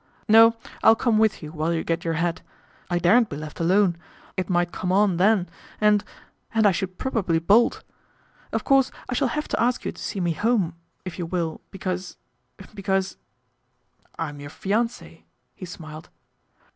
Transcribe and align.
No; 0.27 0.55
I'll 0.81 0.95
come 0.95 1.19
with 1.19 1.43
you 1.43 1.51
while 1.51 1.71
you 1.71 1.83
get 1.83 2.03
your 2.03 2.15
hat. 2.15 2.41
I 2.89 2.97
daren't 2.97 3.29
be 3.29 3.35
left 3.37 3.59
alone. 3.59 3.97
It 4.35 4.49
might 4.49 4.71
come 4.71 4.91
on 4.91 5.17
then 5.17 5.47
and 5.79 6.03
and 6.55 6.65
I 6.65 6.71
should 6.71 6.97
probably 6.97 7.37
bolt. 7.37 7.83
Of 8.51 8.63
course 8.63 8.89
I 9.09 9.13
shall 9.13 9.27
have 9.27 9.47
to 9.49 9.61
ask 9.61 9.85
you 9.85 9.91
to 9.91 10.01
see 10.03 10.19
me 10.19 10.31
home, 10.31 10.73
if 11.05 11.19
you 11.19 11.27
will, 11.27 11.61
because 11.69 12.17
because" 12.73 13.17
"I'm 14.25 14.39
your 14.39 14.49
fiance," 14.49 15.23
he 15.53 15.65
smiled. 15.67 16.09